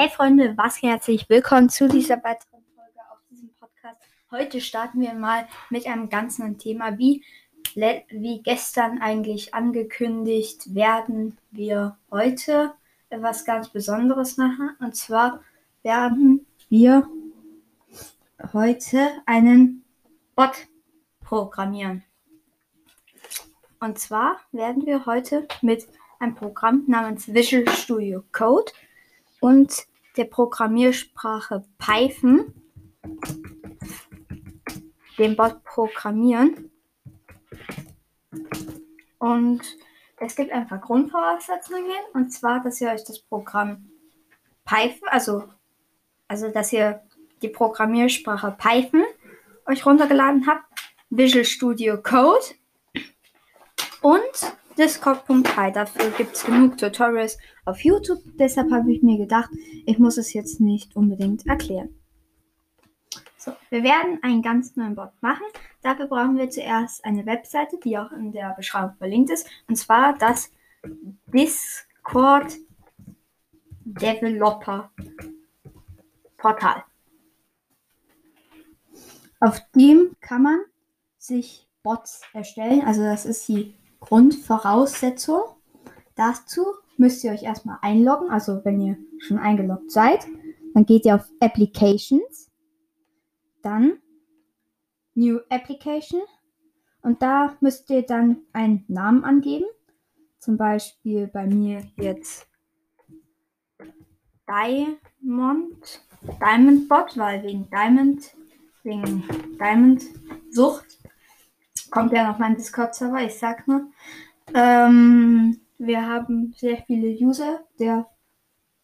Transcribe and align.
Hey 0.00 0.10
Freunde, 0.10 0.56
was 0.56 0.80
herzlich 0.80 1.28
willkommen 1.28 1.68
zu 1.68 1.88
dieser 1.88 2.22
weiteren 2.22 2.62
Folge 2.76 3.00
auf 3.10 3.18
diesem 3.28 3.50
Podcast. 3.58 4.00
Heute 4.30 4.60
starten 4.60 5.00
wir 5.00 5.12
mal 5.12 5.48
mit 5.70 5.88
einem 5.88 6.08
ganz 6.08 6.38
neuen 6.38 6.56
Thema. 6.56 6.96
Wie, 6.98 7.24
wie 7.74 8.40
gestern 8.44 9.00
eigentlich 9.00 9.54
angekündigt, 9.54 10.72
werden 10.72 11.36
wir 11.50 11.98
heute 12.12 12.74
etwas 13.10 13.44
ganz 13.44 13.70
Besonderes 13.70 14.36
machen. 14.36 14.70
Und 14.78 14.94
zwar 14.94 15.42
werden 15.82 16.46
wir 16.68 17.08
heute 18.52 19.10
einen 19.26 19.84
Bot 20.36 20.68
programmieren. 21.24 22.04
Und 23.80 23.98
zwar 23.98 24.38
werden 24.52 24.86
wir 24.86 25.06
heute 25.06 25.48
mit 25.60 25.88
einem 26.20 26.36
Programm 26.36 26.84
namens 26.86 27.34
Visual 27.34 27.68
Studio 27.70 28.22
Code 28.30 28.70
und 29.40 29.86
der 30.16 30.24
Programmiersprache 30.24 31.64
Python 31.78 32.54
den 35.18 35.36
Bot 35.36 35.62
programmieren. 35.64 36.70
Und 39.18 39.60
es 40.18 40.36
gibt 40.36 40.52
einfach 40.52 40.80
Grundvoraussetzungen, 40.80 41.98
und 42.14 42.30
zwar, 42.30 42.62
dass 42.62 42.80
ihr 42.80 42.90
euch 42.90 43.04
das 43.04 43.20
Programm 43.20 43.90
Python, 44.64 45.08
also, 45.08 45.44
also 46.28 46.50
dass 46.50 46.72
ihr 46.72 47.02
die 47.42 47.48
Programmiersprache 47.48 48.56
Python 48.58 49.04
euch 49.66 49.84
runtergeladen 49.84 50.46
habt, 50.46 50.64
Visual 51.10 51.44
Studio 51.44 52.02
Code 52.02 52.44
und 54.02 54.56
Discord.hi. 54.78 55.72
Dafür 55.72 56.10
gibt 56.12 56.36
es 56.36 56.44
genug 56.44 56.78
Tutorials 56.78 57.36
auf 57.64 57.80
YouTube. 57.80 58.20
Deshalb 58.38 58.70
habe 58.70 58.92
ich 58.92 59.02
mir 59.02 59.18
gedacht, 59.18 59.50
ich 59.86 59.98
muss 59.98 60.18
es 60.18 60.32
jetzt 60.32 60.60
nicht 60.60 60.94
unbedingt 60.94 61.46
erklären. 61.46 61.94
So, 63.36 63.52
wir 63.70 63.82
werden 63.82 64.20
einen 64.22 64.40
ganz 64.40 64.76
neuen 64.76 64.94
Bot 64.94 65.10
machen. 65.20 65.44
Dafür 65.82 66.06
brauchen 66.06 66.36
wir 66.36 66.48
zuerst 66.48 67.04
eine 67.04 67.26
Webseite, 67.26 67.78
die 67.82 67.98
auch 67.98 68.12
in 68.12 68.30
der 68.30 68.54
Beschreibung 68.56 68.94
verlinkt 68.98 69.30
ist. 69.30 69.48
Und 69.68 69.76
zwar 69.76 70.16
das 70.16 70.52
Discord 71.26 72.56
Developer 73.84 74.92
Portal. 76.36 76.84
Auf 79.40 79.60
dem 79.74 80.14
kann 80.20 80.42
man 80.42 80.60
sich 81.16 81.66
Bots 81.82 82.22
erstellen. 82.32 82.82
Also 82.84 83.02
das 83.02 83.24
ist 83.24 83.48
die 83.48 83.77
Grundvoraussetzung. 84.08 85.42
Dazu 86.16 86.64
müsst 86.96 87.22
ihr 87.24 87.32
euch 87.32 87.42
erstmal 87.42 87.78
einloggen. 87.82 88.30
Also 88.30 88.64
wenn 88.64 88.80
ihr 88.80 88.96
schon 89.18 89.38
eingeloggt 89.38 89.90
seid, 89.90 90.26
dann 90.72 90.86
geht 90.86 91.04
ihr 91.04 91.16
auf 91.16 91.30
Applications, 91.40 92.50
dann 93.62 93.98
New 95.14 95.40
Application 95.50 96.22
und 97.02 97.20
da 97.20 97.56
müsst 97.60 97.90
ihr 97.90 98.02
dann 98.02 98.38
einen 98.52 98.84
Namen 98.88 99.24
angeben. 99.24 99.66
Zum 100.38 100.56
Beispiel 100.56 101.26
bei 101.26 101.46
mir 101.46 101.82
jetzt 101.96 102.46
Diamond, 104.46 106.02
Diamond 106.40 106.88
Bot, 106.88 107.16
weil 107.18 107.42
wegen 107.42 107.68
Diamond, 107.68 108.34
wegen 108.84 109.22
Diamond 109.58 110.02
Sucht 110.50 110.97
kommt 111.90 112.12
ja 112.12 112.30
noch 112.30 112.38
mein 112.38 112.56
Discord-Server, 112.56 113.24
ich 113.24 113.34
sag 113.34 113.66
nur. 113.68 113.88
Ähm, 114.54 115.60
wir 115.78 116.06
haben 116.06 116.52
sehr 116.56 116.78
viele 116.86 117.08
User. 117.08 117.60
Der 117.78 118.06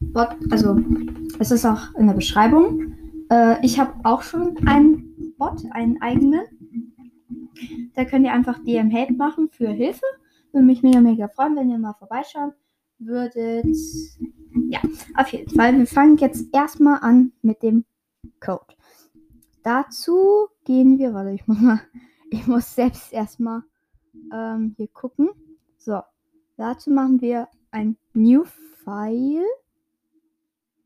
Bot, 0.00 0.36
also 0.50 0.78
es 1.38 1.50
ist 1.50 1.64
auch 1.64 1.94
in 1.94 2.06
der 2.06 2.14
Beschreibung. 2.14 2.94
Äh, 3.30 3.64
ich 3.64 3.78
habe 3.78 3.94
auch 4.04 4.22
schon 4.22 4.56
einen 4.66 5.34
Bot, 5.38 5.62
einen 5.70 6.00
eigenen. 6.02 6.44
Da 7.94 8.04
könnt 8.04 8.24
ihr 8.24 8.32
einfach 8.32 8.58
DM 8.64 8.90
Help 8.90 9.16
machen 9.16 9.48
für 9.50 9.68
Hilfe. 9.68 10.04
Würde 10.52 10.66
mich 10.66 10.82
mega, 10.82 11.00
mega 11.00 11.28
freuen, 11.28 11.56
wenn 11.56 11.70
ihr 11.70 11.78
mal 11.78 11.94
vorbeischauen 11.94 12.52
würdet. 12.98 13.76
Ja, 14.68 14.80
auf 15.16 15.28
jeden 15.28 15.50
Fall. 15.50 15.76
Wir 15.76 15.86
fangen 15.86 16.16
jetzt 16.18 16.46
erstmal 16.52 17.00
an 17.00 17.32
mit 17.42 17.62
dem 17.62 17.84
Code. 18.40 18.74
Dazu 19.62 20.48
gehen 20.64 20.98
wir, 20.98 21.14
warte, 21.14 21.30
ich 21.30 21.46
muss 21.46 21.60
mal 21.60 21.80
ich 22.34 22.46
muss 22.48 22.74
selbst 22.74 23.12
erstmal 23.12 23.62
ähm, 24.32 24.74
hier 24.76 24.88
gucken. 24.88 25.30
So, 25.78 26.02
dazu 26.56 26.90
machen 26.90 27.20
wir 27.20 27.48
ein 27.70 27.96
New 28.12 28.44
File. 28.84 29.46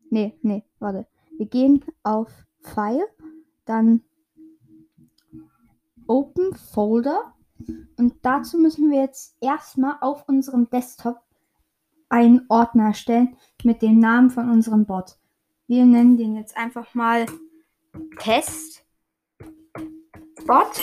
Nee, 0.09 0.37
nee, 0.41 0.63
warte. 0.79 1.07
Wir 1.37 1.47
gehen 1.47 1.83
auf 2.03 2.31
File, 2.61 3.07
dann 3.65 4.03
Open 6.07 6.55
Folder 6.55 7.33
und 7.97 8.15
dazu 8.21 8.57
müssen 8.57 8.91
wir 8.91 9.01
jetzt 9.01 9.35
erstmal 9.41 9.97
auf 10.01 10.27
unserem 10.27 10.69
Desktop 10.69 11.17
einen 12.09 12.45
Ordner 12.49 12.85
erstellen 12.85 13.37
mit 13.63 13.81
dem 13.81 13.99
Namen 13.99 14.29
von 14.29 14.49
unserem 14.49 14.85
Bot. 14.85 15.17
Wir 15.67 15.85
nennen 15.85 16.17
den 16.17 16.35
jetzt 16.35 16.57
einfach 16.57 16.93
mal 16.95 17.25
Test 18.17 18.83
Bot. 20.45 20.81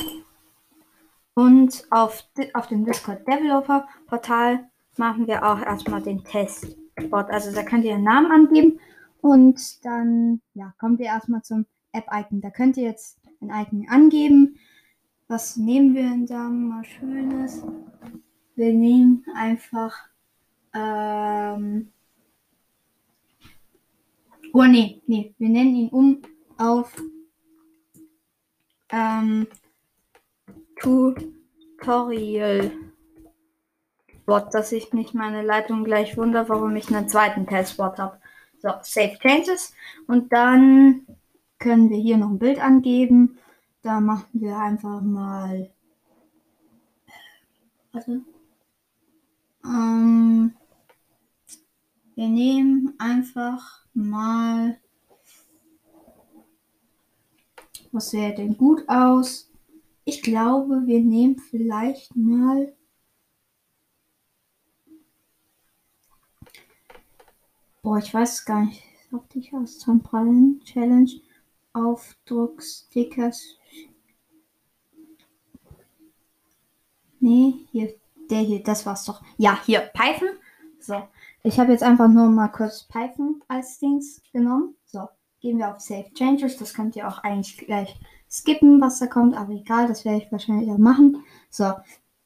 Und 1.37 1.87
auf, 1.91 2.25
auf 2.55 2.67
dem 2.69 2.87
Discord 2.87 3.29
Developer 3.29 3.87
Portal 4.07 4.71
machen 4.97 5.27
wir 5.27 5.45
auch 5.45 5.61
erstmal 5.61 6.01
den 6.01 6.25
Testbot. 6.25 7.29
Also 7.29 7.55
da 7.55 7.63
könnt 7.63 7.85
ihr 7.85 7.95
einen 7.95 8.05
Namen 8.05 8.33
angeben 8.33 8.81
und 9.21 9.85
dann 9.85 10.41
ja, 10.55 10.73
kommt 10.79 10.99
ihr 10.99 11.07
erstmal 11.07 11.43
zum 11.43 11.67
App-Icon. 11.93 12.41
Da 12.41 12.49
könnt 12.49 12.79
ihr 12.79 12.85
jetzt 12.85 13.19
ein 13.43 13.51
Icon 13.51 13.87
angeben. 13.91 14.57
Was 15.29 15.59
nehmen 15.59 15.95
wir 15.95 16.05
denn 16.05 16.25
da 16.25 16.49
mal 16.49 16.83
Schönes? 16.85 17.63
Wir 18.55 18.73
nehmen 18.73 19.27
einfach. 19.35 19.95
Ähm, 20.73 21.93
oh 24.55 24.65
nee, 24.65 25.03
nee, 25.07 25.35
wir 25.37 25.49
nennen 25.51 25.77
ihn 25.77 25.89
um 25.91 26.23
auf 26.57 26.97
ähm, 28.89 29.47
Tutorial. 30.87 32.71
Bot, 34.25 34.55
dass 34.55 34.71
ich 34.71 34.93
nicht 34.93 35.15
meine 35.15 35.43
Leitung 35.43 35.83
gleich 35.83 36.17
wundere, 36.17 36.49
warum 36.49 36.77
ich 36.77 36.95
einen 36.95 37.09
zweiten 37.09 37.45
Testbot 37.45 37.99
habe. 37.99 38.21
So, 38.61 38.71
Save 38.83 39.19
Changes. 39.21 39.73
Und 40.07 40.33
dann 40.33 41.05
können 41.59 41.91
wir 41.91 41.97
hier 41.99 42.17
noch 42.17 42.31
ein 42.31 42.39
Bild 42.39 42.61
angeben. 42.61 43.39
Da 43.83 43.99
machen 43.99 44.29
wir 44.35 44.57
einfach 44.59 45.01
mal. 45.01 45.71
Warte. 47.91 48.21
Ähm, 49.65 50.55
wir 52.15 52.29
nehmen 52.29 52.95
einfach 52.99 53.85
mal. 53.93 54.79
Was 57.91 58.11
sähe 58.11 58.35
denn 58.35 58.57
gut 58.57 58.89
aus? 58.89 59.46
Ich 60.09 60.23
glaube, 60.23 60.87
wir 60.87 61.01
nehmen 61.01 61.37
vielleicht 61.37 62.15
mal 62.15 62.73
Boah, 67.83 67.99
ich 67.99 68.15
weiß 68.15 68.45
gar 68.45 68.65
nicht. 68.65 68.83
Sagte 69.11 69.39
ich 69.39 69.53
aus 69.53 69.79
Zahnprallen 69.81 70.61
Challenge 70.65 71.11
Aufdruckstickers. 71.73 73.59
Nee, 77.21 77.67
hier, 77.73 77.95
der 78.31 78.41
hier, 78.41 78.63
das 78.63 78.87
war's 78.87 79.05
doch. 79.05 79.23
Ja, 79.39 79.59
hier, 79.65 79.91
Python. 79.93 80.37
So, 80.81 81.03
ich 81.43 81.59
habe 81.59 81.73
jetzt 81.73 81.83
einfach 81.83 82.09
nur 82.09 82.29
mal 82.29 82.49
kurz 82.49 82.85
Python 82.85 83.43
als 83.49 83.79
Dings 83.81 84.23
genommen. 84.33 84.77
So, 84.85 85.09
gehen 85.41 85.59
wir 85.59 85.75
auf 85.75 85.81
Save 85.81 86.13
Changes. 86.15 86.57
Das 86.57 86.75
könnt 86.75 86.95
ihr 86.95 87.09
auch 87.09 87.19
eigentlich 87.19 87.57
gleich 87.59 87.99
skippen, 88.31 88.81
was 88.81 88.99
da 88.99 89.07
kommt, 89.07 89.37
aber 89.37 89.53
egal, 89.53 89.89
das 89.89 90.05
werde 90.05 90.23
ich 90.25 90.33
wahrscheinlich 90.33 90.71
auch 90.71 90.79
machen. 90.79 91.25
So, 91.51 91.73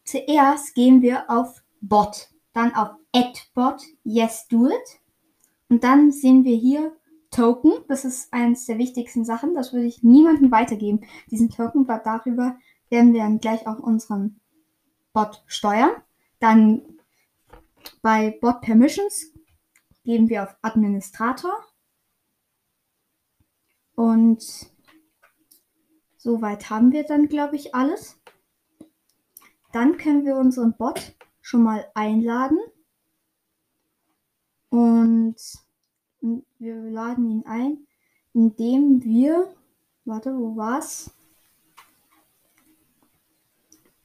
zuerst 0.05 0.75
gehen 0.75 1.03
wir 1.03 1.31
auf 1.31 1.63
Bot, 1.81 2.29
dann 2.53 2.75
auf 2.75 2.91
Add 3.15 3.41
Bot, 3.55 3.83
Yes 4.05 4.47
Do 4.49 4.67
It. 4.67 5.01
Und 5.69 5.85
dann 5.85 6.13
sehen 6.13 6.45
wir 6.45 6.57
hier 6.57 6.93
Token. 7.31 7.73
Das 7.89 8.05
ist 8.05 8.33
eines 8.33 8.67
der 8.67 8.79
wichtigsten 8.79 9.25
Sachen. 9.25 9.55
Das 9.55 9.73
würde 9.73 9.87
ich 9.87 10.03
niemandem 10.03 10.51
weitergeben. 10.51 11.07
Diesen 11.31 11.51
Token, 11.51 11.87
weil 11.87 12.01
darüber 12.05 12.57
werden 12.89 13.13
wir 13.13 13.23
dann 13.23 13.41
gleich 13.41 13.67
auch 13.67 13.79
unseren 13.79 14.41
Bot 15.13 15.43
steuern. 15.47 15.91
Dann 16.41 16.83
bei 18.03 18.37
Bot 18.41 18.61
Permissions 18.63 19.33
gehen 20.05 20.29
wir 20.29 20.43
auf 20.43 20.57
Administrator. 20.63 21.53
Und 23.95 24.71
Soweit 26.23 26.69
haben 26.69 26.93
wir 26.93 27.05
dann, 27.05 27.29
glaube 27.29 27.57
ich, 27.57 27.75
alles. 27.75 28.21
Dann 29.73 29.97
können 29.97 30.27
wir 30.27 30.37
unseren 30.37 30.77
Bot 30.77 31.15
schon 31.41 31.63
mal 31.63 31.87
einladen. 31.95 32.59
Und 34.69 35.37
wir 36.59 36.77
laden 36.77 37.31
ihn 37.31 37.47
ein, 37.47 37.87
indem 38.35 39.03
wir, 39.03 39.49
warte, 40.05 40.37
wo 40.37 40.57
war's? 40.57 41.11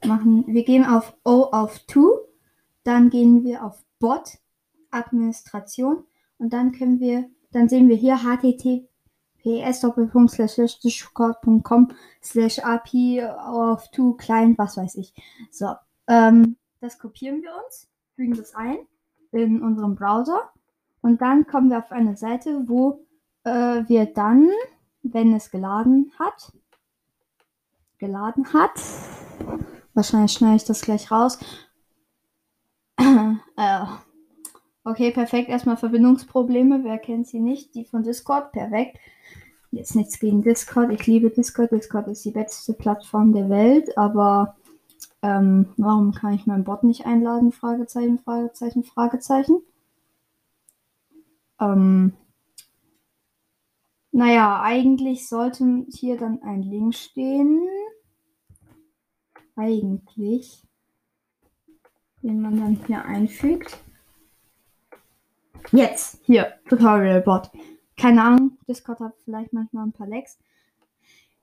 Machen, 0.05 0.47
wir 0.47 0.63
gehen 0.63 0.85
auf 0.85 1.17
O 1.25 1.49
auf 1.51 1.79
To, 1.79 2.29
dann 2.85 3.09
gehen 3.09 3.43
wir 3.43 3.65
auf 3.65 3.83
Bot, 3.99 4.37
Administration 4.89 6.05
und 6.37 6.53
dann 6.53 6.71
können 6.71 7.01
wir, 7.01 7.29
dann 7.51 7.67
sehen 7.67 7.89
wir 7.89 7.97
hier 7.97 8.23
https 8.23 8.94
discord.com 10.83 11.91
slash 12.21 12.59
API 12.59 13.23
auf 13.23 13.89
To 13.91 14.13
klein, 14.13 14.57
was 14.57 14.77
weiß 14.77 14.95
ich. 14.95 15.13
So, 15.51 15.73
ähm, 16.07 16.57
das 16.81 16.99
kopieren 16.99 17.41
wir 17.41 17.51
uns, 17.65 17.87
fügen 18.15 18.33
das 18.35 18.55
ein 18.55 18.77
in 19.31 19.61
unserem 19.61 19.95
Browser 19.95 20.49
und 21.01 21.21
dann 21.21 21.45
kommen 21.47 21.69
wir 21.69 21.79
auf 21.79 21.91
eine 21.91 22.17
Seite, 22.17 22.63
wo 22.67 23.05
äh, 23.43 23.83
wir 23.87 24.05
dann, 24.07 24.49
wenn 25.03 25.33
es 25.33 25.51
geladen 25.51 26.11
hat, 26.17 26.51
geladen 27.97 28.53
hat, 28.53 28.81
wahrscheinlich 29.93 30.33
schneide 30.33 30.57
ich 30.57 30.65
das 30.65 30.81
gleich 30.81 31.11
raus. 31.11 31.39
äh, 32.97 33.85
okay, 34.85 35.11
perfekt. 35.11 35.49
Erstmal 35.49 35.77
Verbindungsprobleme. 35.77 36.83
Wer 36.83 36.97
kennt 36.99 37.27
sie 37.27 37.39
nicht? 37.39 37.75
Die 37.75 37.85
von 37.85 38.03
Discord. 38.03 38.53
Perfekt. 38.53 38.97
Jetzt 39.71 39.95
nichts 39.95 40.19
gegen 40.19 40.41
Discord. 40.41 40.91
Ich 40.91 41.05
liebe 41.05 41.29
Discord. 41.29 41.71
Discord 41.71 42.07
ist 42.07 42.23
die 42.23 42.31
beste 42.31 42.73
Plattform 42.73 43.33
der 43.33 43.49
Welt. 43.49 43.97
Aber 43.97 44.55
ähm, 45.21 45.73
warum 45.75 46.13
kann 46.13 46.33
ich 46.33 46.45
meinen 46.45 46.63
Bot 46.63 46.83
nicht 46.83 47.05
einladen? 47.05 47.51
Fragezeichen, 47.51 48.19
Fragezeichen, 48.19 48.83
Fragezeichen. 48.83 49.61
Ähm, 51.59 52.13
naja, 54.11 54.61
eigentlich 54.61 55.27
sollte 55.27 55.85
hier 55.89 56.17
dann 56.17 56.41
ein 56.41 56.61
Link 56.61 56.95
stehen. 56.95 57.67
Eigentlich. 59.55 60.63
Den 62.21 62.41
man 62.41 62.57
dann 62.57 62.79
hier 62.87 63.03
einfügt. 63.03 63.77
Jetzt, 65.71 66.19
hier, 66.23 66.53
Tutorial 66.69 67.21
Bot. 67.21 67.51
Keine 67.97 68.23
Ahnung, 68.23 68.57
Discord 68.67 68.99
hat 68.99 69.13
vielleicht 69.23 69.53
manchmal 69.53 69.85
ein 69.85 69.93
paar 69.93 70.07
Lecks. 70.07 70.37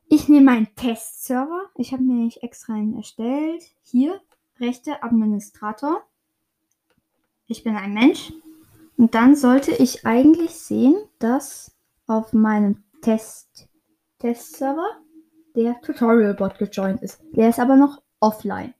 Ich 0.09 0.29
nehme 0.29 0.47
meinen 0.47 0.75
Testserver. 0.75 1.71
Ich 1.77 1.93
habe 1.93 2.03
mir 2.03 2.15
nämlich 2.15 2.43
extra 2.43 2.75
einen 2.75 2.97
erstellt. 2.97 3.65
Hier, 3.83 4.21
rechte 4.61 5.03
Administrator. 5.03 6.03
Ich 7.47 7.65
bin 7.65 7.77
ein 7.77 7.95
Mensch. 7.95 8.33
Und 8.97 9.15
dann 9.15 9.37
sollte 9.37 9.73
ich 9.73 10.07
eigentlich 10.07 10.51
sehen, 10.51 10.97
dass 11.19 11.75
auf 12.07 12.33
meinem 12.33 12.85
Test 13.01 13.69
Testserver 14.19 15.01
der 15.57 15.81
Tutorial-Bot 15.81 16.59
gejoint 16.59 17.03
ist. 17.03 17.21
Der 17.33 17.49
ist 17.49 17.59
aber 17.59 17.77
noch 17.77 18.03
offline. 18.21 18.75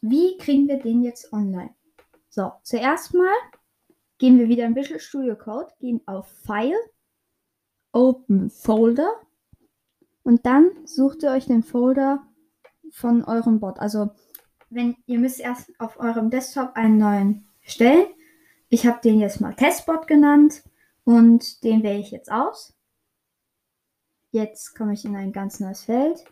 Wie 0.00 0.36
kriegen 0.38 0.68
wir 0.68 0.78
den 0.78 1.02
jetzt 1.02 1.32
online? 1.32 1.74
So, 2.38 2.52
zuerst 2.62 3.14
mal 3.14 3.34
gehen 4.18 4.38
wir 4.38 4.48
wieder 4.48 4.64
in 4.64 4.76
Visual 4.76 5.00
Studio 5.00 5.34
Code, 5.34 5.72
gehen 5.80 6.00
auf 6.06 6.28
File, 6.28 6.78
Open 7.90 8.48
Folder 8.48 9.10
und 10.22 10.46
dann 10.46 10.70
sucht 10.84 11.24
ihr 11.24 11.32
euch 11.32 11.46
den 11.46 11.64
Folder 11.64 12.24
von 12.92 13.24
eurem 13.24 13.58
Bot. 13.58 13.80
Also, 13.80 14.10
wenn 14.70 14.94
ihr 15.06 15.18
müsst 15.18 15.40
erst 15.40 15.72
auf 15.80 15.98
eurem 15.98 16.30
Desktop 16.30 16.76
einen 16.76 16.98
neuen 16.98 17.48
stellen. 17.62 18.06
Ich 18.68 18.86
habe 18.86 19.00
den 19.02 19.18
jetzt 19.18 19.40
mal 19.40 19.56
Testbot 19.56 20.06
genannt 20.06 20.62
und 21.02 21.64
den 21.64 21.82
wähle 21.82 21.98
ich 21.98 22.12
jetzt 22.12 22.30
aus. 22.30 22.72
Jetzt 24.30 24.76
komme 24.76 24.92
ich 24.92 25.04
in 25.04 25.16
ein 25.16 25.32
ganz 25.32 25.58
neues 25.58 25.82
Feld. 25.82 26.24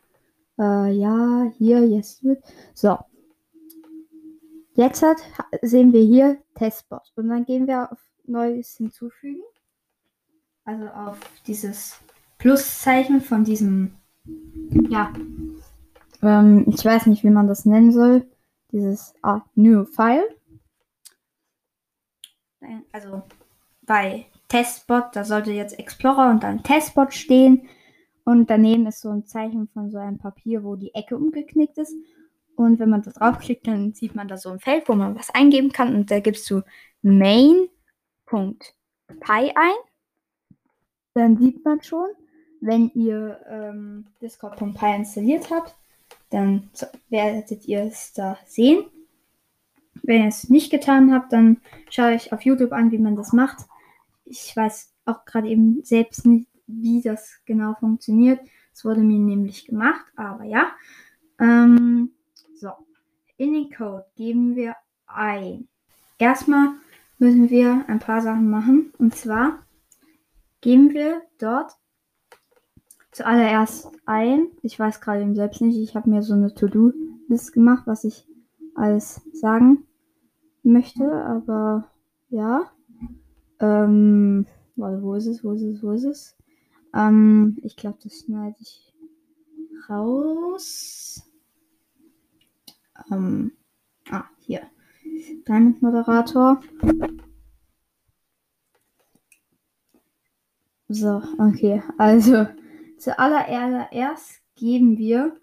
Äh, 0.56 0.92
ja, 0.92 1.50
hier, 1.58 1.84
jetzt 1.84 2.22
wird. 2.22 2.44
So. 2.74 2.96
Jetzt 4.76 5.04
sehen 5.62 5.92
wir 5.92 6.02
hier 6.02 6.38
Testbot. 6.54 7.12
Und 7.16 7.28
dann 7.28 7.44
gehen 7.44 7.66
wir 7.66 7.90
auf 7.92 7.98
Neues 8.24 8.76
hinzufügen. 8.76 9.42
Also 10.64 10.86
auf 10.88 11.18
dieses 11.46 11.98
Pluszeichen 12.38 13.20
von 13.20 13.44
diesem, 13.44 13.96
ja, 14.88 15.12
ähm, 16.22 16.64
ich 16.68 16.84
weiß 16.84 17.06
nicht, 17.06 17.24
wie 17.24 17.30
man 17.30 17.46
das 17.48 17.64
nennen 17.64 17.92
soll. 17.92 18.26
Dieses 18.72 19.14
ah, 19.22 19.42
New 19.54 19.84
File 19.84 20.24
also 22.92 23.22
bei 23.82 24.26
Testbot, 24.48 25.14
da 25.14 25.24
sollte 25.24 25.52
jetzt 25.52 25.78
Explorer 25.78 26.30
und 26.30 26.42
dann 26.42 26.62
Testbot 26.62 27.14
stehen. 27.14 27.68
Und 28.24 28.50
daneben 28.50 28.86
ist 28.86 29.00
so 29.00 29.10
ein 29.10 29.26
Zeichen 29.26 29.68
von 29.68 29.90
so 29.90 29.98
einem 29.98 30.18
Papier, 30.18 30.64
wo 30.64 30.74
die 30.74 30.94
Ecke 30.94 31.16
umgeknickt 31.16 31.78
ist. 31.78 31.94
Und 32.56 32.78
wenn 32.78 32.90
man 32.90 33.02
da 33.02 33.10
draufklickt, 33.10 33.66
dann 33.66 33.92
sieht 33.92 34.14
man 34.14 34.28
da 34.28 34.36
so 34.36 34.50
ein 34.50 34.60
Feld, 34.60 34.88
wo 34.88 34.94
man 34.94 35.14
was 35.14 35.30
eingeben 35.30 35.72
kann. 35.72 35.94
Und 35.94 36.10
da 36.10 36.20
gibst 36.20 36.50
du 36.50 36.62
main.py 37.02 37.70
ein. 39.30 39.74
Dann 41.14 41.36
sieht 41.38 41.64
man 41.64 41.82
schon, 41.82 42.08
wenn 42.60 42.90
ihr 42.94 43.40
ähm, 43.48 44.06
Discord.py 44.20 44.96
installiert 44.96 45.50
habt, 45.50 45.74
dann 46.30 46.70
werdet 47.08 47.66
ihr 47.66 47.84
es 47.84 48.12
da 48.12 48.38
sehen. 48.46 48.86
Wenn 50.02 50.22
ihr 50.22 50.28
es 50.28 50.50
nicht 50.50 50.70
getan 50.70 51.12
habt, 51.12 51.32
dann 51.32 51.60
schaue 51.90 52.14
ich 52.14 52.32
auf 52.32 52.42
YouTube 52.42 52.72
an, 52.72 52.90
wie 52.90 52.98
man 52.98 53.16
das 53.16 53.32
macht. 53.32 53.64
Ich 54.24 54.54
weiß 54.56 54.92
auch 55.04 55.24
gerade 55.24 55.48
eben 55.48 55.82
selbst 55.84 56.26
nicht, 56.26 56.48
wie 56.66 57.00
das 57.00 57.40
genau 57.44 57.74
funktioniert. 57.74 58.40
Es 58.72 58.84
wurde 58.84 59.00
mir 59.00 59.18
nämlich 59.18 59.66
gemacht, 59.66 60.04
aber 60.16 60.44
ja. 60.44 60.72
Ähm, 61.38 62.10
so, 62.58 62.70
in 63.36 63.52
den 63.52 63.70
Code 63.70 64.06
geben 64.16 64.56
wir 64.56 64.74
ein. 65.06 65.68
Erstmal 66.18 66.70
müssen 67.18 67.50
wir 67.50 67.84
ein 67.88 67.98
paar 67.98 68.22
Sachen 68.22 68.48
machen. 68.50 68.92
Und 68.98 69.14
zwar 69.14 69.58
geben 70.60 70.94
wir 70.94 71.22
dort 71.38 71.76
zuallererst 73.12 73.90
ein. 74.06 74.48
Ich 74.62 74.78
weiß 74.78 75.00
gerade 75.00 75.22
eben 75.22 75.34
selbst 75.34 75.60
nicht. 75.60 75.78
Ich 75.78 75.94
habe 75.94 76.10
mir 76.10 76.22
so 76.22 76.34
eine 76.34 76.54
To-Do-List 76.54 77.52
gemacht, 77.52 77.86
was 77.86 78.04
ich 78.04 78.26
alles 78.74 79.22
sagen 79.32 79.86
möchte, 80.62 81.10
aber 81.10 81.90
ja. 82.28 82.70
Ähm, 83.58 84.46
warte, 84.76 85.02
wo 85.02 85.14
ist 85.14 85.26
es, 85.26 85.42
wo 85.42 85.52
ist 85.52 85.62
es, 85.62 85.82
wo 85.82 85.92
ist 85.92 86.04
es? 86.04 86.36
Ähm, 86.94 87.58
ich 87.62 87.76
glaube, 87.76 87.98
das 88.02 88.24
schneide 88.24 88.56
ich 88.60 88.92
raus. 89.88 91.25
Ähm, 93.10 93.52
ah, 94.10 94.24
hier. 94.38 94.62
Diamond 95.46 95.82
Moderator. 95.82 96.60
So, 100.88 101.22
okay. 101.38 101.82
Also, 101.98 102.46
zuallererst 102.98 104.40
geben 104.54 104.98
wir 104.98 105.36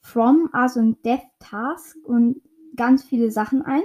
from, 0.00 0.50
also 0.52 0.80
ein 0.80 1.00
Dev 1.02 1.22
Task 1.38 1.96
und 2.04 2.40
ganz 2.76 3.04
viele 3.04 3.30
Sachen 3.30 3.62
ein. 3.62 3.82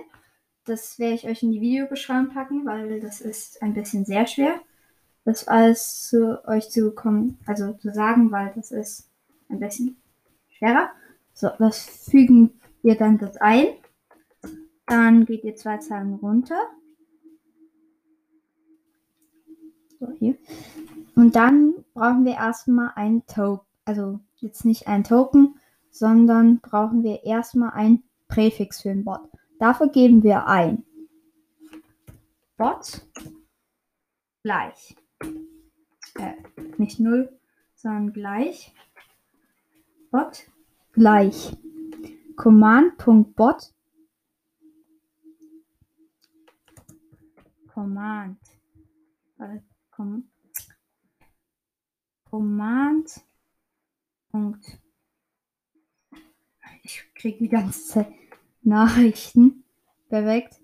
Das 0.65 0.99
werde 0.99 1.15
ich 1.15 1.27
euch 1.27 1.43
in 1.43 1.51
die 1.51 1.61
Videobeschreibung 1.61 2.33
packen, 2.33 2.65
weil 2.65 2.99
das 2.99 3.21
ist 3.21 3.61
ein 3.61 3.73
bisschen 3.73 4.05
sehr 4.05 4.27
schwer, 4.27 4.59
das 5.23 5.47
alles 5.47 6.09
zu 6.09 6.45
euch 6.45 6.69
zu 6.69 6.91
kommen, 6.93 7.37
also 7.45 7.73
zu 7.73 7.93
sagen, 7.93 8.31
weil 8.31 8.51
das 8.55 8.71
ist 8.71 9.09
ein 9.49 9.59
bisschen 9.59 9.97
schwerer. 10.49 10.89
So, 11.33 11.49
das 11.57 12.09
fügen 12.09 12.59
wir 12.87 12.95
dann 12.95 13.17
dort 13.17 13.41
ein. 13.41 13.67
Dann 14.85 15.25
geht 15.25 15.43
ihr 15.43 15.57
zwei 15.57 15.77
Zeilen 15.77 16.13
runter. 16.13 16.57
So, 19.99 20.09
hier. 20.11 20.37
Und 21.13 21.35
dann 21.35 21.83
brauchen 21.93 22.23
wir 22.23 22.35
erstmal 22.35 22.93
ein 22.95 23.25
Token. 23.27 23.65
Also 23.83 24.21
jetzt 24.37 24.63
nicht 24.63 24.87
ein 24.87 25.03
Token, 25.03 25.59
sondern 25.91 26.61
brauchen 26.61 27.03
wir 27.03 27.23
erstmal 27.25 27.71
ein 27.71 28.03
Präfix 28.29 28.81
für 28.81 28.89
den 28.89 29.03
Bot. 29.03 29.21
Dafür 29.59 29.89
geben 29.89 30.23
wir 30.23 30.47
ein 30.47 30.85
Bot 32.55 33.01
gleich, 34.43 34.95
äh, 36.15 36.33
nicht 36.77 36.99
0, 36.99 37.29
sondern 37.75 38.13
gleich 38.13 38.73
Bot 40.11 40.45
gleich 40.93 41.55
Command.bot 42.37 43.73
Command 47.67 48.39
äh, 49.39 49.59
com, 49.91 50.29
Command 52.29 53.25
Punkt 54.31 54.79
ich 56.83 57.03
kriege 57.15 57.37
die 57.39 57.49
ganze 57.49 57.83
Zeit 57.85 58.13
Nachrichten. 58.61 59.63
Perfekt. 60.09 60.61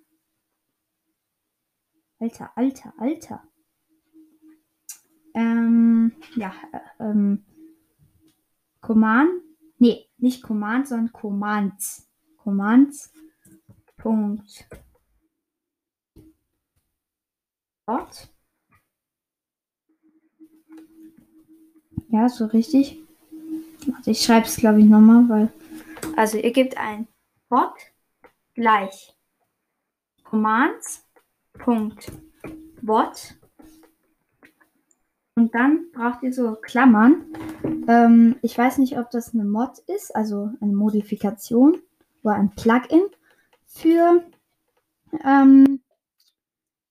Alter, 2.20 2.52
Alter, 2.56 2.94
Alter. 2.98 3.44
Ähm, 5.34 6.14
ja, 6.36 6.54
äh, 6.72 7.04
ähm, 7.04 7.46
Command, 8.82 9.32
nee, 9.84 10.10
nicht 10.18 10.42
Command, 10.42 10.88
sondern 10.88 11.12
Commands. 11.12 12.10
Commands. 12.38 13.12
Punkt. 13.98 14.66
Bot. 17.86 18.30
Ja, 22.08 22.30
so 22.30 22.46
richtig. 22.46 22.98
Also 23.98 24.12
ich 24.12 24.24
schreibe 24.24 24.46
es, 24.46 24.56
glaube 24.56 24.80
ich, 24.80 24.86
nochmal, 24.86 25.28
weil. 25.28 25.54
Also 26.16 26.38
ihr 26.38 26.52
gebt 26.52 26.78
ein 26.78 27.08
Bot 27.50 27.74
gleich 28.54 29.14
Commands. 30.24 31.06
Punkt. 31.54 32.10
Bot. 32.82 33.36
Und 35.36 35.56
dann 35.56 35.92
braucht 35.92 36.24
ihr 36.24 36.32
so 36.32 36.56
Klammern. 36.56 37.26
Ähm, 37.88 38.36
ich 38.42 38.58
weiß 38.58 38.78
nicht, 38.78 38.98
ob 38.98 39.10
das 39.12 39.34
eine 39.34 39.46
Mod 39.46 39.80
ist, 39.88 40.16
also 40.16 40.52
eine 40.62 40.74
Modifikation 40.74 41.82
oder 42.22 42.36
ein 42.36 42.52
Plugin 42.52 43.04
für 43.66 44.24
ähm, 45.24 45.82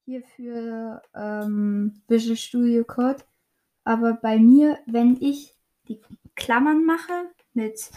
hier 0.04 0.22
für 0.22 1.02
ähm, 1.14 2.02
Visual 2.08 2.37
Studio 2.37 2.84
Code. 2.84 3.25
Aber 3.84 4.14
bei 4.14 4.38
mir, 4.38 4.78
wenn 4.87 5.16
ich 5.20 5.54
die 5.88 6.00
Klammern 6.34 6.84
mache 6.84 7.30
mit 7.54 7.90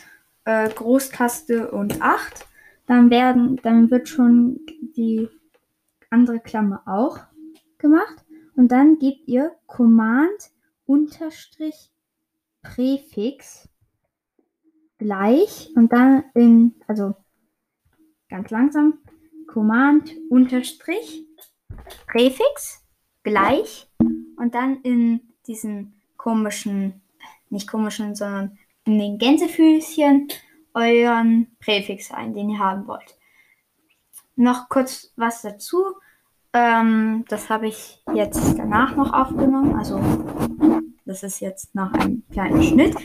äh, 0.45 0.69
Großtaste 0.69 1.71
und 1.71 2.01
8, 2.01 2.47
dann 2.87 3.09
werden, 3.09 3.57
dann 3.63 3.89
wird 3.89 4.07
schon 4.07 4.59
die 4.95 5.27
andere 6.09 6.39
Klammer 6.39 6.83
auch 6.85 7.19
gemacht. 7.77 8.24
Und 8.55 8.69
dann 8.69 8.99
gebt 8.99 9.27
ihr 9.27 9.55
Command 9.67 10.51
unterstrich 10.85 11.91
Präfix 12.61 13.67
gleich 14.97 15.71
und 15.75 15.91
dann 15.91 16.23
in, 16.33 16.75
also 16.87 17.15
ganz 18.29 18.49
langsam, 18.49 18.99
Command 19.47 20.11
unterstrich 20.29 21.25
Präfix 22.07 22.83
gleich 23.23 23.89
und 24.37 24.55
dann 24.55 24.81
in 24.81 25.21
diesen 25.47 26.01
komischen, 26.17 27.01
nicht 27.49 27.67
komischen, 27.67 28.15
sondern 28.15 28.57
in 28.85 28.99
den 28.99 29.17
Gänsefüßchen 29.17 30.29
euren 30.73 31.55
Präfix 31.59 32.11
ein, 32.11 32.33
den 32.33 32.49
ihr 32.49 32.59
haben 32.59 32.87
wollt. 32.87 33.17
Noch 34.35 34.69
kurz 34.69 35.13
was 35.15 35.41
dazu. 35.41 35.95
Ähm, 36.55 37.25
das 37.27 37.49
habe 37.49 37.67
ich 37.67 38.01
jetzt 38.13 38.57
danach 38.57 38.95
noch 38.95 39.11
aufgenommen. 39.11 39.75
Also 39.75 39.99
das 41.03 41.21
ist 41.21 41.41
jetzt 41.41 41.75
nach 41.75 41.91
einem 41.93 42.23
kleinen 42.31 42.63
Schnitt. 42.63 42.95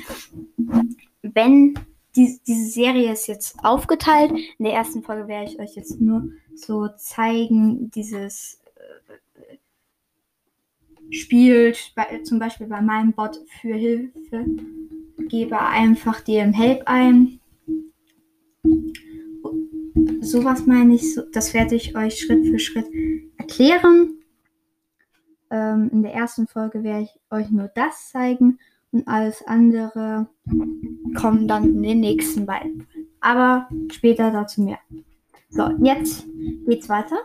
Wenn 1.23 1.75
die, 2.14 2.38
diese 2.47 2.71
Serie 2.71 3.12
ist 3.12 3.26
jetzt 3.26 3.57
aufgeteilt. 3.64 4.33
In 4.59 4.64
der 4.64 4.75
ersten 4.75 5.02
Folge 5.02 5.26
werde 5.26 5.50
ich 5.50 5.59
euch 5.59 5.75
jetzt 5.75 6.00
nur 6.00 6.28
so 6.54 6.88
zeigen, 6.97 7.90
dieses 7.90 8.61
äh, 8.76 9.57
spielt 11.12 11.92
bei, 11.97 12.21
zum 12.23 12.38
Beispiel 12.38 12.69
bei 12.69 12.80
meinem 12.80 13.12
Bot 13.12 13.40
für 13.61 13.75
Hilfe. 13.75 14.45
Gebe 15.28 15.61
einfach 15.61 16.21
dem 16.21 16.52
Help 16.52 16.83
ein. 16.87 17.40
Sowas 20.21 20.67
meine 20.67 20.95
ich, 20.95 21.19
das 21.33 21.55
werde 21.55 21.75
ich 21.75 21.97
euch 21.97 22.19
Schritt 22.21 22.47
für 22.47 22.59
Schritt 22.59 22.87
erklären. 23.39 24.19
Ähm, 25.50 25.91
in 25.93 26.03
der 26.03 26.15
ersten 26.15 26.47
Folge 26.47 26.83
werde 26.85 27.05
ich 27.05 27.21
euch 27.31 27.50
nur 27.50 27.69
das 27.75 28.11
zeigen 28.11 28.59
und 28.93 29.09
alles 29.09 29.43
andere 29.47 30.29
kommt 31.17 31.50
dann 31.50 31.65
in 31.65 31.83
den 31.83 32.00
nächsten 32.00 32.47
beiden. 32.47 32.87
Aber 33.21 33.69
später 33.91 34.31
dazu 34.31 34.62
mehr. 34.62 34.79
So, 35.49 35.69
jetzt 35.83 36.27
geht's 36.67 36.89
weiter. 36.89 37.19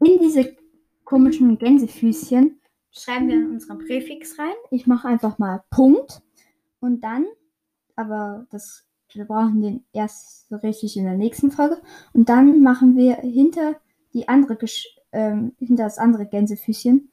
In 0.00 0.18
diese 0.20 0.56
komischen 1.04 1.58
Gänsefüßchen 1.58 2.60
schreiben 2.90 3.28
wir 3.28 3.36
unseren 3.36 3.78
Präfix 3.78 4.38
rein. 4.38 4.54
Ich 4.70 4.86
mache 4.86 5.08
einfach 5.08 5.38
mal 5.38 5.64
Punkt 5.70 6.22
und 6.80 7.02
dann, 7.02 7.26
aber 7.96 8.46
das, 8.50 8.86
wir 9.14 9.24
brauchen 9.24 9.62
den 9.62 9.84
erst 9.92 10.48
so 10.48 10.56
richtig 10.56 10.96
in 10.96 11.04
der 11.04 11.16
nächsten 11.16 11.50
Folge. 11.50 11.80
Und 12.12 12.28
dann 12.28 12.62
machen 12.62 12.96
wir 12.96 13.16
hinter 13.16 13.76
die 14.12 14.28
andere, 14.28 14.56
ähm, 15.12 15.52
hinter 15.58 15.84
das 15.84 15.98
andere 15.98 16.26
Gänsefüßchen 16.26 17.10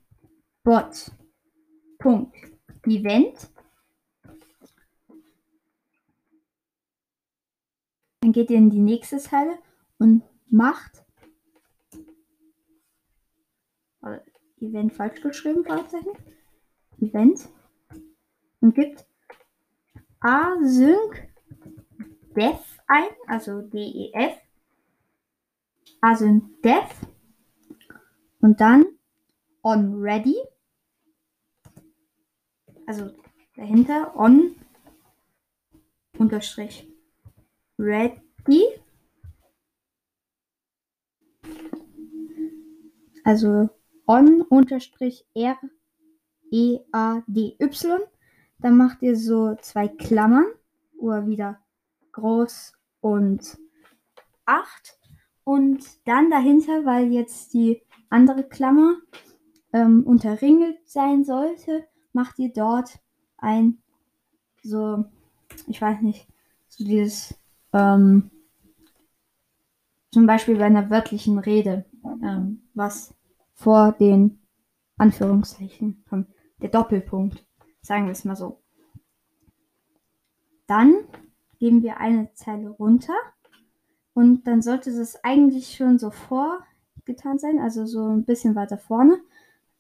Bot. 0.64 1.12
Event. 2.86 3.53
Dann 8.24 8.32
geht 8.32 8.50
ihr 8.50 8.58
in 8.58 8.70
die 8.70 8.80
nächste 8.80 9.18
Zeile 9.18 9.60
und 10.00 10.24
macht 10.50 11.04
Event 14.62 14.94
falsch 14.94 15.22
geschrieben, 15.22 15.66
Fragezeichen. 15.66 16.14
Event. 17.02 17.50
Und 18.62 18.76
gibt 18.76 19.06
async 20.22 21.28
def 22.34 22.80
ein, 22.88 23.10
also 23.28 23.62
def, 23.62 24.40
async 26.00 26.62
def. 26.62 26.96
Und 28.40 28.62
dann 28.62 28.86
on 29.64 30.02
ready, 30.02 30.38
also 32.86 33.10
dahinter 33.58 34.16
on 34.16 34.56
unterstrich 36.18 36.93
ready, 37.78 38.64
also 43.24 43.70
on 44.06 44.42
unterstrich 44.44 45.26
r 45.34 45.58
e 46.52 46.80
a 46.92 47.24
d 47.28 47.56
y. 47.60 48.00
Dann 48.60 48.78
macht 48.78 49.02
ihr 49.02 49.16
so 49.16 49.56
zwei 49.62 49.88
Klammern. 49.88 50.46
Oder 50.98 51.28
wieder 51.28 51.60
groß 52.14 52.74
und 53.02 53.58
8. 54.46 54.98
Und 55.44 55.86
dann 56.08 56.30
dahinter, 56.30 56.86
weil 56.86 57.12
jetzt 57.12 57.54
die 57.54 57.82
andere 58.10 58.48
Klammer 58.48 58.96
ähm, 59.74 60.04
unterringelt 60.06 60.78
sein 60.86 61.26
sollte, 61.26 61.86
macht 62.14 62.40
ihr 62.40 62.54
dort 62.54 63.00
ein 63.38 63.82
so, 64.62 65.04
ich 65.68 65.82
weiß 65.82 66.02
nicht, 66.02 66.26
so 66.70 66.86
dieses, 66.86 67.36
ähm, 67.74 68.32
zum 70.12 70.28
Beispiel 70.28 70.58
bei 70.58 70.66
einer 70.66 70.90
wörtlichen 70.90 71.40
Rede, 71.40 71.86
ähm, 72.24 72.62
was 72.74 73.14
vor 73.56 73.94
den 73.94 74.40
Anführungszeichen 74.98 76.04
kommt, 76.08 76.28
der 76.62 76.70
Doppelpunkt. 76.70 77.44
Sagen 77.82 78.06
wir 78.06 78.12
es 78.12 78.24
mal 78.24 78.36
so. 78.36 78.62
Dann 80.68 80.94
geben 81.60 81.84
wir 81.84 81.98
eine 81.98 82.32
Zeile 82.34 82.70
runter 82.70 83.16
und 84.14 84.48
dann 84.48 84.62
sollte 84.62 84.92
es 84.92 85.24
eigentlich 85.24 85.76
schon 85.76 85.98
so 85.98 86.12
vorgetan 86.12 87.40
sein, 87.40 87.60
also 87.60 87.86
so 87.86 88.08
ein 88.08 88.24
bisschen 88.24 88.56
weiter 88.56 88.78
vorne. 88.78 89.20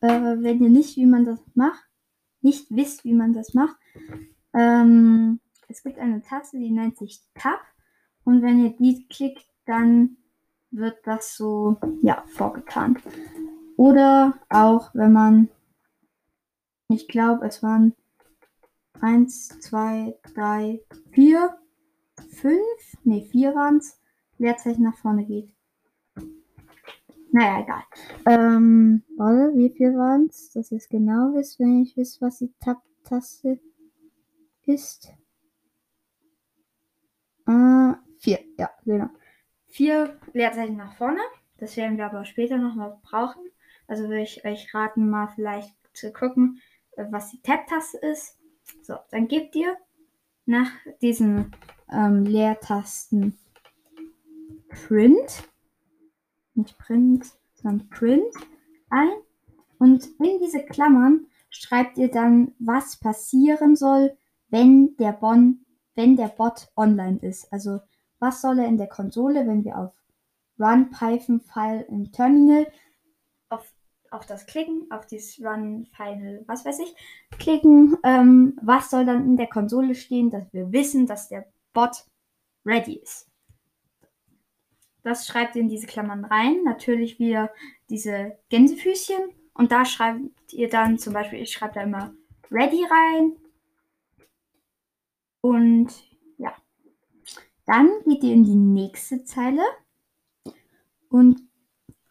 Äh, 0.01 0.38
wenn 0.39 0.62
ihr 0.62 0.69
nicht, 0.69 0.97
wie 0.97 1.05
man 1.05 1.25
das 1.25 1.39
macht, 1.53 1.83
nicht 2.41 2.67
wisst, 2.69 3.05
wie 3.05 3.13
man 3.13 3.33
das 3.33 3.53
macht, 3.53 3.77
ähm, 4.53 5.39
es 5.67 5.83
gibt 5.83 5.97
eine 6.00 6.21
Taste, 6.21 6.57
die 6.57 6.71
nennt 6.71 6.97
sich 6.97 7.21
Tab 7.35 7.59
und 8.25 8.41
wenn 8.41 8.63
ihr 8.63 8.75
die 8.77 9.07
klickt, 9.07 9.45
dann 9.65 10.17
wird 10.71 11.05
das 11.05 11.35
so 11.35 11.77
ja 12.01 12.23
vorgetan. 12.27 12.97
Oder 13.77 14.33
auch 14.49 14.91
wenn 14.93 15.13
man 15.13 15.49
Ich 16.89 17.07
glaube, 17.07 17.47
es 17.47 17.63
waren 17.63 17.93
1, 19.01 19.59
2, 19.59 20.17
3, 20.35 20.79
4, 21.11 21.57
5, 22.29 22.59
ne, 23.03 23.25
4 23.25 23.55
waren 23.55 23.77
es. 23.77 23.99
Leerzeichen 24.37 24.83
nach 24.83 24.97
vorne 24.97 25.25
geht. 25.25 25.49
Naja, 27.31 27.61
egal. 27.61 27.83
Ähm, 28.27 29.03
warte, 29.17 29.57
wie 29.57 29.69
viel 29.71 29.95
waren 29.95 30.27
es? 30.29 30.51
Dass 30.51 30.71
ihr 30.71 30.77
es 30.77 30.87
genau 30.87 31.33
wisst, 31.33 31.59
wenn 31.59 31.81
ich 31.81 31.97
wisst, 31.97 32.21
was 32.21 32.39
die 32.39 32.53
Tab-Taste 32.59 33.59
ist. 34.65 35.11
Vier, 38.23 38.39
ja, 38.57 38.69
genau. 38.85 39.09
Vier 39.67 40.19
Leerzeichen 40.33 40.77
nach 40.77 40.95
vorne. 40.95 41.21
Das 41.57 41.77
werden 41.77 41.97
wir 41.97 42.05
aber 42.05 42.25
später 42.25 42.57
nochmal 42.57 42.99
brauchen. 43.03 43.43
Also 43.87 44.03
würde 44.03 44.21
ich 44.21 44.45
euch 44.45 44.73
raten, 44.73 45.09
mal 45.09 45.27
vielleicht 45.27 45.75
zu 45.93 46.11
gucken, 46.11 46.61
äh, 46.97 47.05
was 47.09 47.31
die 47.31 47.41
Tab-Taste 47.41 47.97
ist. 47.97 48.37
So, 48.81 48.95
dann 49.11 49.27
gebt 49.27 49.55
ihr 49.55 49.77
nach 50.45 50.71
diesen 51.01 51.51
ähm, 51.91 52.23
Leertasten 52.23 53.37
Print 54.69 55.43
nicht 56.55 56.77
Print, 56.77 57.25
sondern 57.55 57.89
Print 57.89 58.33
ein. 58.89 59.11
Und 59.79 60.05
in 60.19 60.39
diese 60.39 60.63
Klammern 60.63 61.27
schreibt 61.49 61.97
ihr 61.97 62.09
dann, 62.09 62.53
was 62.59 62.97
passieren 62.97 63.75
soll, 63.75 64.15
wenn 64.49 64.95
der, 64.97 65.13
bon, 65.13 65.65
wenn 65.95 66.15
der 66.15 66.27
Bot 66.27 66.69
online 66.75 67.19
ist. 67.21 67.51
Also 67.51 67.79
was 68.23 68.41
soll 68.41 68.57
er 68.59 68.67
in 68.67 68.77
der 68.77 68.87
Konsole, 68.87 69.45
wenn 69.45 69.65
wir 69.65 69.77
auf 69.77 69.91
Run 70.57 70.89
Python 70.91 71.41
File 71.41 71.85
im 71.89 72.11
Terminal 72.13 72.71
auf, 73.49 73.69
auf 74.11 74.25
das 74.25 74.45
klicken, 74.45 74.89
auf 74.91 75.05
dieses 75.05 75.39
Run 75.43 75.87
File, 75.95 76.43
was 76.47 76.63
weiß 76.63 76.79
ich, 76.79 76.95
klicken, 77.37 77.97
ähm, 78.03 78.57
was 78.61 78.89
soll 78.89 79.05
dann 79.05 79.25
in 79.25 79.35
der 79.35 79.47
Konsole 79.47 79.93
stehen, 79.93 80.29
dass 80.29 80.51
wir 80.53 80.71
wissen, 80.71 81.05
dass 81.05 81.27
der 81.27 81.45
Bot 81.73 82.05
ready 82.65 82.93
ist. 82.93 83.29
Das 85.03 85.27
schreibt 85.27 85.57
ihr 85.57 85.61
in 85.61 85.69
diese 85.69 85.87
Klammern 85.87 86.23
rein. 86.23 86.63
Natürlich 86.63 87.19
wieder 87.19 87.51
diese 87.89 88.37
Gänsefüßchen. 88.49 89.31
Und 89.53 89.73
da 89.73 89.83
schreibt 89.83 90.53
ihr 90.53 90.69
dann 90.69 90.97
zum 90.97 91.13
Beispiel, 91.13 91.41
ich 91.41 91.51
schreibe 91.51 91.73
da 91.73 91.81
immer 91.81 92.13
ready 92.49 92.85
rein. 92.89 93.33
Und. 95.41 96.12
Dann 97.65 97.89
geht 98.05 98.24
ihr 98.24 98.34
in 98.34 98.43
die 98.43 98.55
nächste 98.55 99.24
Zeile. 99.24 99.62
Und, 101.10 101.41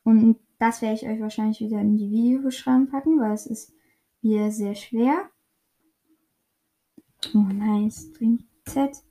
und 0.04 0.38
das 0.58 0.80
werde 0.80 0.94
ich 0.94 1.06
euch 1.06 1.20
wahrscheinlich 1.20 1.60
wieder 1.60 1.80
in 1.80 1.96
die 1.96 2.10
Videobeschreibung 2.10 2.88
packen, 2.88 3.20
weil 3.20 3.32
es 3.32 3.46
ist 3.46 3.72
hier 4.20 4.50
sehr 4.50 4.74
schwer. 4.74 5.28
Oh 7.34 7.38
nein, 7.38 7.90
String 7.90 8.44
Z. 8.64 9.02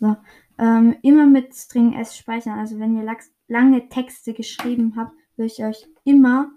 So. 0.00 0.16
Ähm, 0.58 0.96
immer 1.02 1.26
mit 1.26 1.54
String 1.54 1.94
S 1.94 2.16
speichern. 2.16 2.58
Also 2.58 2.78
wenn 2.78 2.96
ihr 2.96 3.16
lange 3.48 3.88
Texte 3.88 4.34
geschrieben 4.34 4.94
habt, 4.96 5.12
würde 5.36 5.52
ich 5.52 5.64
euch 5.64 5.86
immer 6.04 6.50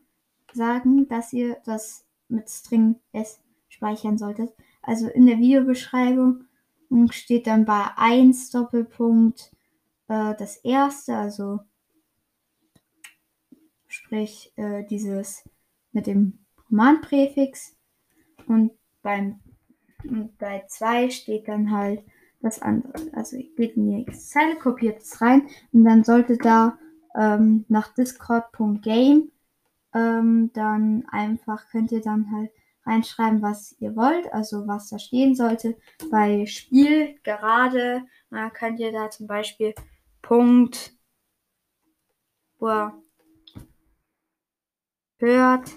sagen, 0.54 1.08
dass 1.08 1.34
ihr 1.34 1.58
das 1.66 2.06
mit 2.28 2.50
String 2.50 2.96
S 3.12 3.40
speichern 3.68 4.18
solltet. 4.18 4.54
Also 4.82 5.08
in 5.08 5.26
der 5.26 5.38
Videobeschreibung 5.38 6.46
steht 7.12 7.48
dann 7.48 7.66
bei 7.66 7.86
1 7.96 8.52
Doppelpunkt 8.52 9.52
äh, 10.08 10.36
das 10.36 10.58
erste, 10.58 11.16
also 11.16 11.60
sprich 13.88 14.54
äh, 14.56 14.84
dieses 14.86 15.48
mit 15.92 16.08
dem 16.08 16.40
Romanpräfix 16.70 17.76
und 18.48 18.72
beim 19.02 19.40
und 20.04 20.38
bei 20.38 20.64
2 20.68 21.10
steht 21.10 21.48
dann 21.48 21.72
halt 21.72 22.04
das 22.42 22.62
andere. 22.62 22.94
Also 23.14 23.38
geht 23.38 23.76
in 23.76 23.90
die 23.90 23.96
nächste 23.98 24.24
Zeile, 24.24 24.56
kopiert 24.56 25.02
es 25.02 25.22
rein 25.22 25.48
und 25.74 25.84
dann 25.84 26.04
sollte 26.04 26.38
da 26.38 26.78
ähm, 27.16 27.66
nach 27.68 27.94
discord.game 27.94 29.32
ähm, 29.94 30.52
dann 30.54 31.06
einfach 31.10 31.68
könnt 31.70 31.92
ihr 31.92 32.02
dann 32.02 32.32
halt 32.32 32.52
reinschreiben, 32.90 33.42
was 33.42 33.76
ihr 33.80 33.96
wollt, 33.96 34.32
also 34.34 34.68
was 34.68 34.90
da 34.90 35.00
stehen 35.00 35.36
sollte. 35.36 35.78
Bei 36.12 36.46
Spiel 36.46 37.16
gerade 37.24 38.04
na, 38.30 38.50
könnt 38.50 38.80
ihr 38.80 38.92
da 38.92 39.10
zum 39.10 39.28
Beispiel 39.28 39.74
Punkt 40.22 40.94
hört 45.18 45.70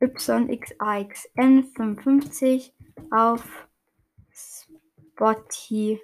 YXAXN 0.00 1.64
55 1.74 2.74
auf 3.10 3.68
Spotify, 4.32 6.00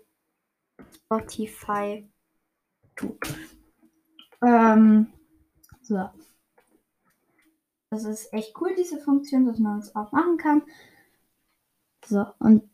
Spotify. 1.06 2.08
Ähm, 4.42 5.12
so. 5.82 6.10
Das 7.94 8.04
ist 8.04 8.32
echt 8.32 8.60
cool, 8.60 8.74
diese 8.76 8.98
Funktion, 8.98 9.46
dass 9.46 9.58
man 9.58 9.78
es 9.78 9.94
auch 9.94 10.12
machen 10.12 10.36
kann. 10.36 10.62
So, 12.04 12.26
und 12.38 12.68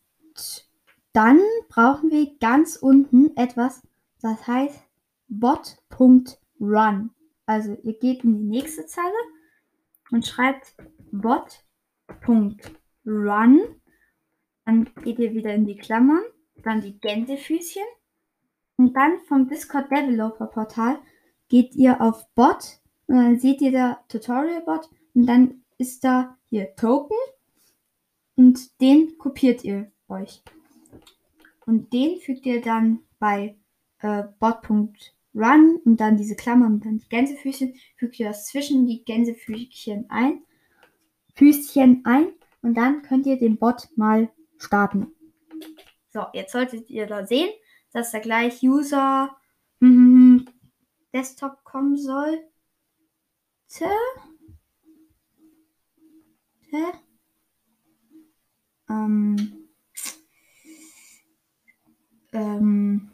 dann 1.13 1.41
brauchen 1.69 2.11
wir 2.11 2.37
ganz 2.39 2.77
unten 2.77 3.37
etwas, 3.37 3.83
das 4.21 4.47
heißt 4.47 4.81
bot.run. 5.29 7.11
Also 7.47 7.77
ihr 7.83 7.99
geht 7.99 8.25
in 8.25 8.39
die 8.39 8.45
nächste 8.45 8.87
Zeile 8.87 9.15
und 10.11 10.27
schreibt 10.27 10.75
bot.run 11.13 11.51
dann 14.71 14.89
geht 15.03 15.19
ihr 15.19 15.35
wieder 15.35 15.53
in 15.53 15.67
die 15.67 15.77
Klammern, 15.77 16.23
dann 16.63 16.81
die 16.81 17.01
Gänsefüßchen 17.01 17.83
und 18.77 18.95
dann 18.95 19.19
vom 19.27 19.49
Discord 19.49 19.91
Developer 19.91 20.47
Portal 20.47 21.01
geht 21.49 21.75
ihr 21.75 22.01
auf 22.01 22.29
Bot 22.35 22.79
und 23.09 23.17
dann 23.17 23.41
seht 23.41 23.61
ihr 23.63 23.73
da 23.73 24.05
Tutorial 24.09 24.63
Bot 24.63 24.89
und 25.15 25.27
dann 25.27 25.63
ist 25.79 26.05
da 26.05 26.37
hier 26.51 26.75
Token 26.77 27.17
und 28.37 28.81
den 28.81 29.17
kopiert 29.19 29.65
ihr 29.65 29.91
euch. 30.09 30.43
Und 31.67 31.93
den 31.93 32.21
fügt 32.21 32.47
ihr 32.47 32.61
dann 32.61 33.01
bei 33.19 33.57
äh, 34.01 34.25
bot.run 34.39 35.81
und 35.85 35.97
dann 35.99 36.17
diese 36.17 36.37
Klammern 36.37 36.75
und 36.75 36.85
dann 36.85 36.99
die 36.99 37.09
Gänsefüßchen, 37.09 37.75
fügt 37.97 38.19
ihr 38.19 38.29
das 38.29 38.47
zwischen 38.47 38.87
die 38.87 39.05
Gänsefüßchen 39.05 40.07
ein, 40.11 40.43
Füßchen 41.35 42.03
ein 42.05 42.33
und 42.63 42.75
dann 42.75 43.03
könnt 43.03 43.27
ihr 43.27 43.39
den 43.39 43.57
Bot 43.57 43.89
mal 43.97 44.31
starten. 44.59 45.15
So, 46.13 46.27
jetzt 46.33 46.53
solltet 46.53 46.91
ihr 46.91 47.07
da 47.07 47.27
sehen, 47.27 47.51
dass 47.93 48.11
da 48.11 48.19
gleich 48.19 48.63
User 48.63 49.37
mm, 49.81 50.39
Desktop 51.13 51.63
kommen 51.65 51.97
soll. 56.71 56.93
Ähm, 58.89 59.69
ähm, 62.33 63.11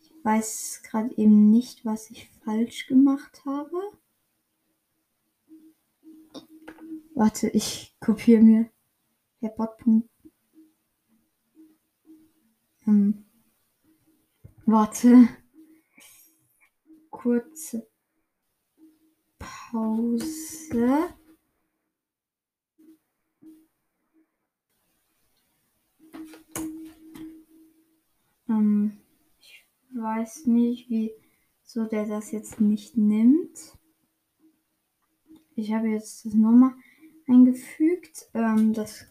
ich 0.00 0.24
weiß 0.24 0.82
gerade 0.84 1.16
eben 1.16 1.50
nicht, 1.50 1.84
was 1.84 2.10
ich 2.10 2.28
falsch 2.44 2.86
gemacht 2.86 3.42
habe. 3.44 3.76
Warte, 7.14 7.48
ich 7.48 7.96
kopiere 8.00 8.42
mir. 8.42 8.70
Der 9.40 9.48
Botpunkt. 9.48 10.08
Ähm, 12.86 13.24
warte. 14.66 15.28
Kurze 17.10 17.87
Pause. 19.70 21.10
Ähm, 28.48 28.96
ich 29.38 29.66
weiß 29.94 30.46
nicht, 30.46 30.88
wie 30.88 31.12
so 31.64 31.84
der 31.84 32.06
das 32.06 32.32
jetzt 32.32 32.60
nicht 32.60 32.96
nimmt. 32.96 33.76
Ich 35.54 35.74
habe 35.74 35.88
jetzt 35.88 36.24
das 36.24 36.32
nochmal 36.32 36.72
eingefügt. 37.26 38.30
Ähm, 38.32 38.72
das 38.72 39.06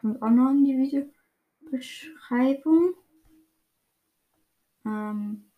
kommt 0.00 0.20
auch 0.20 0.30
noch 0.30 0.50
in 0.50 0.64
die 0.64 0.78
Videobeschreibung. 0.78 2.94
Ähm, 4.84 5.51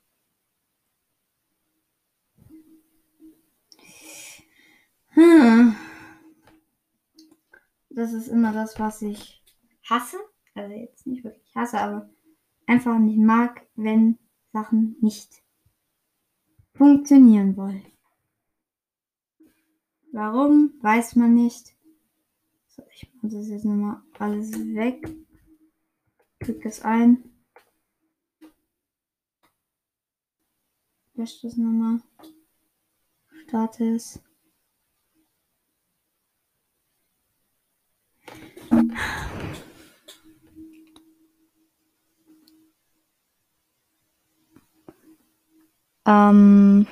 hm. 5.15 5.77
Das 7.91 8.13
ist 8.13 8.29
immer 8.29 8.53
das, 8.53 8.79
was 8.79 9.03
ich 9.03 9.43
hasse. 9.89 10.17
Also 10.55 10.75
jetzt 10.75 11.07
nicht 11.07 11.25
wirklich 11.25 11.55
hasse, 11.55 11.79
aber 11.79 12.11
einfach 12.67 12.99
nicht 12.99 13.19
mag, 13.19 13.67
wenn 13.77 14.19
Sachen 14.53 14.97
nicht 15.01 15.43
funktionieren 16.75 17.57
wollen. 17.57 17.85
Warum? 20.13 20.75
Weiß 20.81 21.17
man 21.17 21.35
nicht. 21.35 21.75
So, 22.69 22.83
ich 22.93 23.13
mache 23.15 23.35
das 23.35 23.49
jetzt 23.49 23.65
nochmal 23.65 24.03
alles 24.19 24.53
weg. 24.75 25.09
Klick 26.41 26.65
es 26.67 26.83
ein. 26.83 27.23
Lösch 31.15 31.41
das 31.43 31.57
nochmal. 31.57 32.01
Starte 33.47 33.95
es. 33.95 34.24
Ähm. 46.07 46.87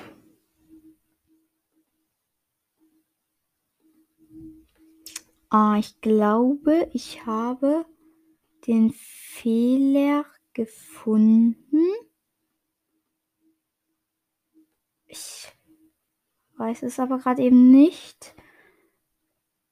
Ah, 5.49 5.77
ich 5.77 6.01
glaube, 6.01 6.89
ich 6.93 7.25
habe 7.27 7.85
den 8.65 8.91
Fehler 8.91 10.25
gefunden. 10.53 11.83
Ich 15.05 15.51
weiß 16.57 16.81
es 16.81 16.99
aber 16.99 17.19
gerade 17.19 17.43
eben 17.43 17.69
nicht 17.69 18.33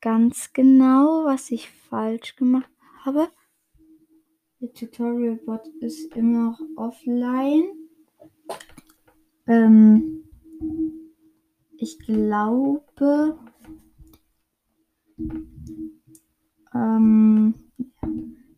ganz 0.02 0.52
genau, 0.52 1.26
was 1.26 1.52
ich 1.52 1.70
falsch 1.70 2.36
gemacht 2.36 2.72
habe. 3.06 3.30
Der 4.60 4.74
Tutorial-Bot 4.74 5.68
ist 5.80 6.16
immer 6.16 6.52
noch 6.52 6.60
offline. 6.76 7.66
Ähm, 9.48 10.24
ich 11.78 12.00
glaube, 12.00 13.40
ähm, 16.74 17.56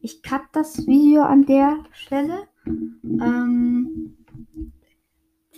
ich 0.02 0.22
cut 0.24 0.42
das 0.54 0.88
Video 0.88 1.22
an 1.24 1.46
der 1.46 1.84
Stelle. 1.92 2.48
Ähm, 2.66 4.18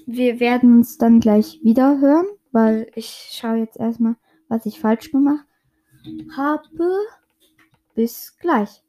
wir 0.06 0.40
werden 0.40 0.78
uns 0.78 0.98
dann 0.98 1.20
gleich 1.20 1.60
wieder 1.64 2.00
hören, 2.00 2.28
weil 2.52 2.92
ich 2.96 3.30
schaue 3.32 3.58
jetzt 3.58 3.78
erstmal, 3.78 4.16
was 4.48 4.68
ich 4.68 4.80
falsch 4.80 5.12
gemacht 5.12 5.46
habe. 6.36 7.00
Bis 7.96 8.38
gleich. 8.40 8.84